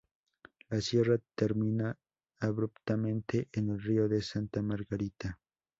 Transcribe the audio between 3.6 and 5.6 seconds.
el río de Santa Margarita.